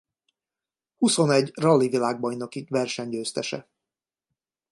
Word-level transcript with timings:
Huszonegy 0.97 1.51
rali-világbajnoki 1.53 2.65
verseny 2.69 3.09
győztese. 3.09 3.67